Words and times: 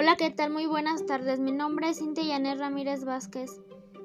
Hola, 0.00 0.14
¿qué 0.16 0.30
tal? 0.30 0.52
Muy 0.52 0.66
buenas 0.66 1.06
tardes. 1.06 1.40
Mi 1.40 1.50
nombre 1.50 1.88
es 1.88 1.98
Cintia 1.98 2.22
Yanet 2.22 2.56
Ramírez 2.60 3.04
Vázquez. 3.04 3.60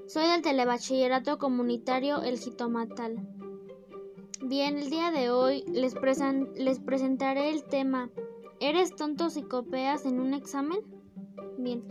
Soy 0.07 0.27
del 0.27 0.41
Telebachillerato 0.41 1.37
Comunitario 1.37 2.23
El 2.23 2.39
Jitomatal. 2.39 3.19
Bien, 4.41 4.79
el 4.79 4.89
día 4.89 5.11
de 5.11 5.29
hoy 5.29 5.63
les, 5.71 5.93
les 6.55 6.79
presentaré 6.79 7.51
el 7.51 7.63
tema 7.65 8.09
¿Eres 8.59 8.95
tonto 8.95 9.29
si 9.29 9.43
copias 9.43 10.07
en 10.07 10.19
un 10.19 10.33
examen? 10.33 10.79
Bien, 11.59 11.83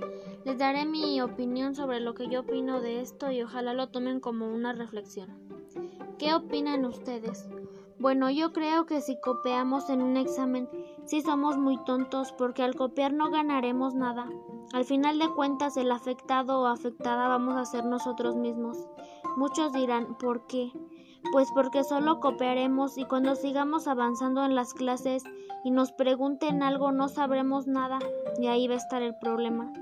les 0.45 0.59
daré 0.59 0.85
mi 0.85 1.21
opinión 1.21 1.77
sobre 1.77 2.01
lo 2.01 2.15
que 2.15 2.29
yo 2.29 2.41
opino 2.41 2.81
de 2.81 3.03
esto 3.03 3.31
y 3.31 3.41
ojalá 3.43 3.73
lo 3.73 3.91
tomen 3.91 4.19
como 4.19 4.53
una 4.53 4.73
reflexión. 4.73 5.31
¿Qué 6.19 6.35
opinan 6.35 6.85
ustedes? 6.87 7.49
Bueno, 8.03 8.31
yo 8.31 8.53
creo 8.53 8.85
que 8.85 9.01
si 9.01 9.17
copiamos 9.21 9.89
en 9.89 10.03
un 10.03 10.17
examen, 10.17 10.69
sí 11.05 11.23
somos 11.23 11.57
muy 11.57 11.79
tontos 11.85 12.33
porque 12.33 12.65
al 12.65 12.75
copiar 12.75 13.13
no 13.13 13.31
ganaremos 13.31 13.95
nada. 13.95 14.29
Al 14.73 14.85
final 14.85 15.21
de 15.21 15.29
cuentas, 15.29 15.77
el 15.77 15.93
afectado 15.93 16.63
o 16.63 16.67
afectada 16.67 17.29
vamos 17.29 17.55
a 17.55 17.65
ser 17.65 17.85
nosotros 17.85 18.35
mismos. 18.35 18.77
Muchos 19.37 19.73
dirán, 19.73 20.19
¿por 20.19 20.49
qué? 20.49 20.73
Pues 21.31 21.47
porque 21.55 21.85
solo 21.85 22.19
copiaremos 22.19 22.99
y 22.99 23.05
cuando 23.05 23.37
sigamos 23.37 23.87
avanzando 23.87 24.45
en 24.45 24.57
las 24.57 24.75
clases 24.75 25.23
y 25.63 25.71
nos 25.71 25.93
pregunten 25.93 26.65
algo 26.65 26.91
no 26.91 27.07
sabremos 27.07 27.69
nada 27.69 28.01
y 28.37 28.49
ahí 28.49 28.67
va 28.67 28.75
a 28.75 28.79
estar 28.79 29.01
el 29.03 29.15
problema. 29.21 29.73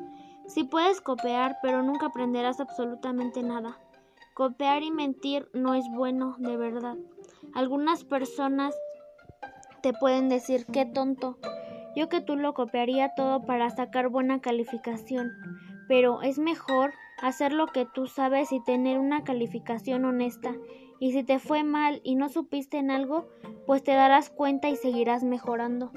Sí 0.47 0.65
puedes 0.65 1.01
copiar, 1.01 1.57
pero 1.63 1.83
nunca 1.83 2.09
aprenderás 2.09 2.61
absolutamente 2.61 3.43
nada. 3.43 3.79
Copiar 4.35 4.83
y 4.83 4.91
mentir 4.91 5.49
no 5.55 5.73
es 5.73 5.87
bueno, 5.91 6.37
de 6.39 6.59
verdad. 6.59 6.99
Algunas 7.55 8.05
personas 8.05 8.75
te 9.83 9.93
pueden 9.93 10.29
decir 10.29 10.67
qué 10.67 10.87
tonto. 10.87 11.39
Yo 11.97 12.09
que 12.09 12.21
tú 12.21 12.37
lo 12.37 12.55
copiaría 12.55 13.15
todo 13.15 13.43
para 13.43 13.69
sacar 13.71 14.09
buena 14.09 14.41
calificación, 14.41 15.33
pero 15.89 16.23
es 16.23 16.39
mejor 16.39 16.93
hacer 17.21 17.52
lo 17.52 17.66
que 17.66 17.87
tú 17.87 18.07
sabes 18.07 18.52
y 18.52 18.63
tener 18.63 18.99
una 18.99 19.24
calificación 19.24 20.05
honesta. 20.05 20.55
Y 21.01 21.13
si 21.13 21.24
te 21.24 21.39
fue 21.39 21.65
mal 21.65 22.01
y 22.05 22.15
no 22.15 22.29
supiste 22.29 22.79
en 22.79 22.91
algo, 22.91 23.29
pues 23.67 23.83
te 23.83 23.93
darás 23.93 24.30
cuenta 24.30 24.69
y 24.69 24.77
seguirás 24.77 25.24
mejorando. 25.24 25.91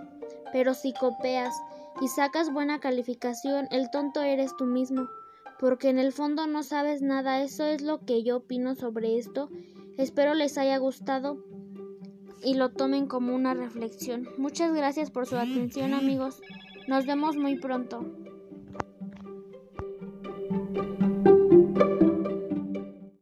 Pero 0.51 0.73
si 0.73 0.93
copias 0.93 1.53
y 2.01 2.07
sacas 2.07 2.51
buena 2.51 2.79
calificación, 2.79 3.67
el 3.69 3.91
tonto 3.91 4.21
eres 4.21 4.55
tú 4.57 4.65
mismo, 4.65 5.07
porque 5.59 5.89
en 5.89 5.99
el 5.99 6.13
fondo 6.13 6.47
no 6.47 6.63
sabes 6.63 7.01
nada. 7.01 7.43
Eso 7.43 7.63
es 7.65 7.81
lo 7.81 8.05
que 8.05 8.23
yo 8.23 8.37
opino 8.37 8.73
sobre 8.73 9.17
esto 9.17 9.49
Espero 9.97 10.33
les 10.33 10.57
haya 10.57 10.77
gustado 10.77 11.43
y 12.43 12.55
lo 12.55 12.69
tomen 12.69 13.07
como 13.07 13.35
una 13.35 13.53
reflexión. 13.53 14.27
Muchas 14.37 14.73
gracias 14.73 15.11
por 15.11 15.25
su 15.25 15.37
atención 15.37 15.93
amigos. 15.93 16.41
Nos 16.87 17.05
vemos 17.05 17.37
muy 17.37 17.57
pronto. 17.57 18.05